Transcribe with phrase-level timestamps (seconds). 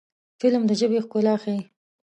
[0.39, 1.61] فلم د ژبې ښکلا ښيي